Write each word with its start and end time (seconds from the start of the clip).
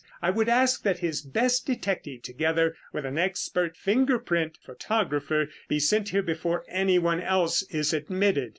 I 0.19 0.31
would 0.31 0.49
ask 0.49 0.81
that 0.81 0.97
his 0.97 1.21
best 1.21 1.67
detective 1.67 2.23
together 2.23 2.75
with 2.91 3.05
an 3.05 3.19
expert 3.19 3.77
finger 3.77 4.17
print 4.17 4.57
photographer 4.65 5.47
be 5.67 5.77
sent 5.77 6.09
here 6.09 6.23
before 6.23 6.65
anyone 6.67 7.21
else 7.21 7.61
is 7.71 7.93
admitted. 7.93 8.49